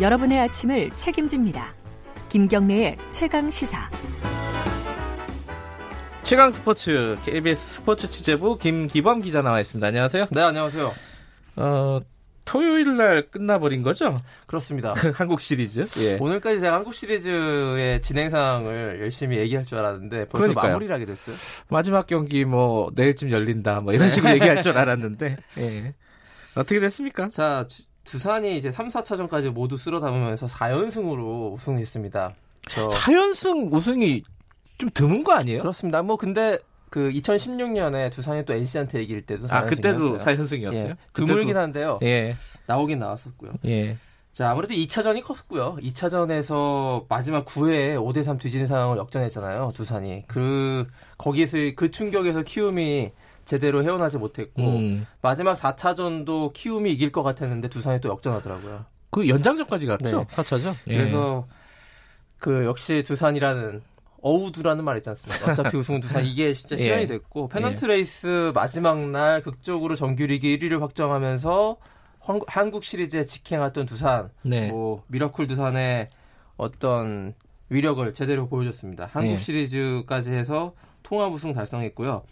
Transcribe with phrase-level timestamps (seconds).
[0.00, 1.72] 여러분의 아침을 책임집니다.
[2.28, 3.88] 김경래의 최강 시사.
[6.24, 9.86] 최강 스포츠 KBS 스포츠 취재부 김기범 기자 나와 있습니다.
[9.86, 10.26] 안녕하세요.
[10.30, 10.92] 네, 안녕하세요.
[11.56, 12.00] 어,
[12.44, 14.20] 토요일 날 끝나버린 거죠?
[14.46, 14.94] 그렇습니다.
[15.14, 15.84] 한국 시리즈.
[16.00, 16.16] 예.
[16.20, 20.72] 오늘까지 제가 한국 시리즈의 진행상을 열심히 얘기할 줄 알았는데 벌써 그러니까요.
[20.72, 21.36] 마무리를 하게 됐어요.
[21.68, 25.94] 마지막 경기 뭐 내일쯤 열린다 뭐 이런 식으로 얘기할 줄 알았는데 예.
[26.56, 27.28] 어떻게 됐습니까?
[27.28, 32.34] 자, 주- 두산이 이제 3, 4차전까지 모두 쓸어 담으면서 4연승으로 우승했습니다.
[32.68, 34.22] 저- 4연승 우승이
[34.78, 35.60] 좀 드문 거 아니에요?
[35.60, 36.02] 그렇습니다.
[36.02, 36.58] 뭐 근데
[36.90, 40.20] 그 2016년에 두산이 또 NC한테 이길 때도 아 그때도 4연승이었어요.
[40.20, 40.74] 4연승이었어요?
[40.90, 41.98] 예, 드물긴 한데요.
[42.02, 42.36] 예.
[42.66, 43.52] 나오긴 나왔었고요.
[43.66, 43.96] 예.
[44.32, 45.76] 자, 아무래도 2차전이 컸고요.
[45.80, 49.72] 2차전에서 마지막 9회에 5대3 뒤지는 상황을 역전했잖아요.
[49.74, 50.24] 두산이.
[50.26, 50.86] 그
[51.18, 53.12] 거기에서 그 충격에서 키움이
[53.44, 55.06] 제대로 헤어나지 못했고 음.
[55.22, 58.84] 마지막 4차전도 키움이 이길 것 같았는데 두산이 또 역전하더라고요.
[59.10, 60.18] 그 연장전까지 갔죠?
[60.18, 60.24] 네.
[60.26, 60.74] 4차전.
[60.88, 60.96] 예.
[60.98, 61.46] 그래서
[62.38, 63.82] 그 역시 두산이라는
[64.22, 65.52] 어우두라는 말 있지 않습니까?
[65.52, 66.82] 어차피 우승은 두산 이게 진짜 예.
[66.82, 71.76] 시간이 됐고 페넌트 레이스 마지막 날 극적으로 정규리그 1위를 확정하면서
[72.20, 74.68] 황- 한국 시리즈에 직행했던 두산 네.
[74.70, 76.08] 뭐 miracle 두산의
[76.56, 77.34] 어떤
[77.68, 79.08] 위력을 제대로 보여줬습니다.
[79.12, 79.38] 한국 네.
[79.38, 82.22] 시리즈까지 해서 통합 우승 달성했고요.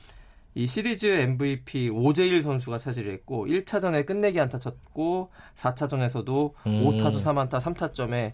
[0.55, 6.85] 이 시리즈 MVP 오재일 선수가 차지를 했고 1차전에 끝내기 안타 쳤고 4차전에서도 음.
[6.85, 8.33] 5타수 3안타 3타점에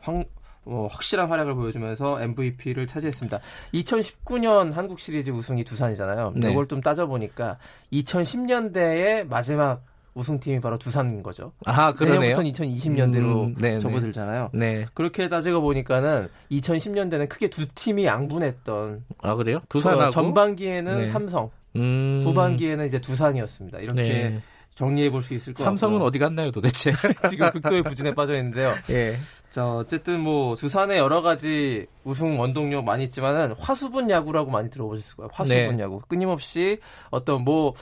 [0.00, 0.24] 황,
[0.64, 3.40] 어, 확실한 활약을 보여주면서 MVP를 차지했습니다.
[3.74, 6.32] 2019년 한국 시리즈 우승이 두산이잖아요.
[6.36, 6.50] 네.
[6.50, 7.58] 이걸 좀 따져보니까
[7.92, 9.82] 2010년대의 마지막
[10.14, 11.52] 우승팀이 바로 두산인 거죠.
[11.66, 12.20] 아, 그러네요.
[12.20, 13.78] 내년부터는 2020년대로 음, 네네.
[13.78, 14.50] 접어들잖아요.
[14.52, 14.86] 네.
[14.94, 19.60] 그렇게 따지고 보니까는 2010년대는 크게 두 팀이 양분했던 아, 그래요?
[19.68, 21.06] 두산하고 전반기에는 네.
[21.06, 22.20] 삼성, 음.
[22.24, 23.78] 후반기에는 이제 두산이었습니다.
[23.78, 24.40] 이렇게 네.
[24.74, 26.08] 정리해 볼 수 있을 것 삼성은 같고요.
[26.08, 26.92] 어디 갔나요, 도대체?
[27.28, 28.74] 지금 극도의 부진에 빠져 있는데요.
[28.90, 29.12] 예.
[29.50, 35.28] 자, 어쨌든 뭐 두산의 여러 가지 우승 원동력 많이 있지만은 화수분 야구라고 많이 들어보셨을 거예요.
[35.32, 35.82] 화수분 네.
[35.82, 36.00] 야구.
[36.08, 36.78] 끊임없이
[37.10, 37.74] 어떤 뭐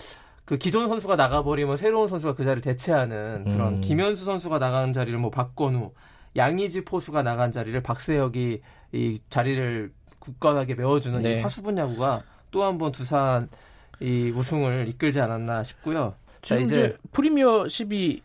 [0.49, 3.81] 그 기존 선수가 나가버리면 새로운 선수가 그 자리를 대체하는 그런 음.
[3.83, 5.93] 김현수 선수가 나가는 자리를 뭐 박건우,
[6.37, 11.33] 양의지 포수가 나간 자리를 박세혁이 이 자리를 굳건하게 메워주는 네.
[11.35, 13.51] 이 화수분 야구가 또 한 번 두산
[14.01, 16.15] 이 우승을 이끌지 않았나 싶고요.
[16.41, 18.23] 자, 지금 이제 이제 프리미어 12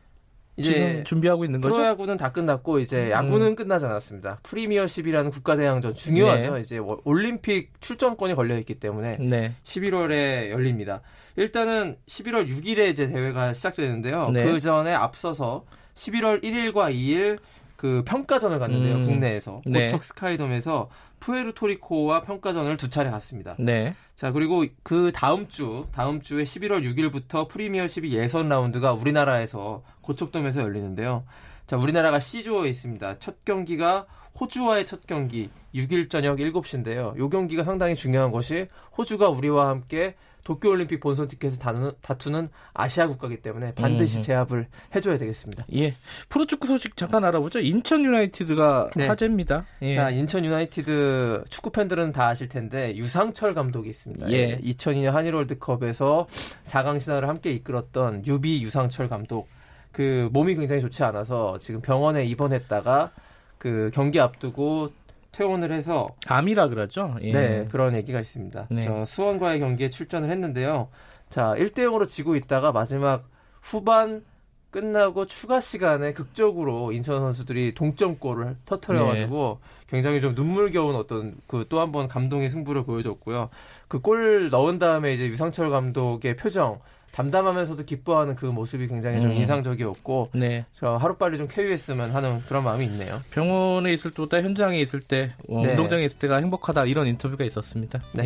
[0.56, 1.74] 이제 준비하고 있는 거죠?
[1.76, 4.40] 프로야구는 다 끝났고 이제 야구는 끝나지 않았습니다.
[4.44, 6.54] 프리미어십이라는 국가 대항전 중요하죠.
[6.56, 6.60] 네.
[6.62, 9.56] 이제 월- 올림픽 출전권이 걸려 있기 때문에 네.
[9.64, 11.02] 11월에 열립니다.
[11.38, 14.30] 일단은 11월 6일에 이제 대회가 시작되는데요.
[14.32, 14.44] 네.
[14.46, 15.66] 그 전에 앞서서
[15.96, 17.40] 11월 1일과 2일
[17.84, 18.96] 그 평가전을 갔는데요.
[18.96, 19.02] 음.
[19.02, 19.82] 국내에서 네.
[19.82, 20.90] 고척 스카이돔에서
[21.20, 23.58] 푸에르토리코와 평가전을 두 차례 갔습니다.
[23.60, 23.94] 네.
[24.16, 30.62] 자 그리고 그 다음 주 다음 주에 11월 6일부터 프리미어 12 예선 라운드가 우리나라에서 고척돔에서
[30.62, 31.26] 열리는데요.
[31.68, 33.20] 자 우리나라가 C조에 있습니다.
[33.20, 34.06] 첫 경기가
[34.40, 37.18] 호주와의 첫 경기 6일 저녁 7시인데요.
[37.18, 43.42] 이 경기가 상당히 중요한 것이 호주가 우리와 함께 도쿄올림픽 본선 티켓을 다투는, 다투는 아시아 국가이기
[43.42, 44.26] 때문에 반드시 음흠.
[44.26, 45.66] 제압을 해줘야 되겠습니다.
[45.76, 45.96] 예.
[46.30, 47.60] 프로축구 소식 잠깐 알아보죠.
[47.60, 49.08] 인천 유나이티드가 네.
[49.08, 49.66] 화제입니다.
[49.82, 49.96] 예.
[49.96, 54.32] 자, 인천 유나이티드 축구 팬들은 다 아실 텐데 유상철 감독이 있습니다.
[54.32, 54.60] 예.
[54.60, 56.28] 2002년 한일 월드컵에서
[56.66, 59.48] 4강 신화를 함께 이끌었던 유비 유상철 감독.
[59.92, 63.12] 그 몸이 굉장히 좋지 않아서 지금 병원에 입원했다가
[63.60, 64.92] 그 경기 앞두고
[65.34, 67.16] 퇴원을 해서 암이라 그러죠.
[67.22, 67.32] 예.
[67.34, 68.68] 네, 그런 얘기가 있습니다.
[68.72, 68.84] 네.
[68.84, 70.88] 저 수원과의 경기에 출전을 했는데요.
[71.30, 73.28] 자, 1대 0으로 지고 있다가 마지막
[73.62, 74.24] 후반
[74.72, 79.86] 끝나고 추가 시간에 극적으로 인천 선수들이 동점골을 터트려가지고 네.
[79.88, 83.50] 굉장히 좀 눈물겨운 어떤 그 또 한 번 감동의 승부를 보여줬고요.
[83.88, 86.80] 그 골 넣은 다음에 이제 유상철 감독의 표정
[87.14, 89.38] 담담하면서도 기뻐하는 그 모습이 굉장히 좀 음.
[89.38, 90.66] 인상적이었고 네.
[90.76, 93.22] 저 하루빨리 좀 쾌유했으면 하는 그런 마음이 있네요.
[93.32, 95.72] 병원에 있을 때보다 현장에 있을 때, 어, 네.
[95.72, 98.00] 운동장에 있을 때가 행복하다 이런 인터뷰가 있었습니다.
[98.14, 98.26] 네.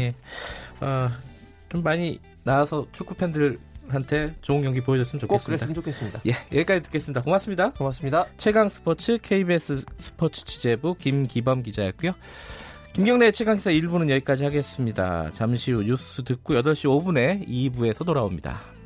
[0.81, 0.85] 예.
[0.85, 1.09] 어,
[1.69, 5.65] 좀 많이 나와서 축구 팬들한테 좋은 경기 보여줬으면 꼭 좋겠습니다.
[5.65, 6.21] 그랬으면 좋겠습니다.
[6.27, 7.23] 예, 여기까지 듣겠습니다.
[7.23, 7.71] 고맙습니다.
[7.71, 8.25] 고맙습니다.
[8.37, 12.13] 최강 스포츠 KBS 스포츠 취재부 김기범 기자였고요.
[12.93, 15.29] 김경래 최강기사 1부는 여기까지 하겠습니다.
[15.33, 18.76] 잠시 후 뉴스 듣고 8시 5분에 2부에서 돌아옵니다.